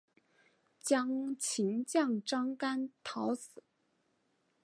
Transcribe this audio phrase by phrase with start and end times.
[0.15, 0.23] 被
[1.37, 3.61] 秦将章邯讨死。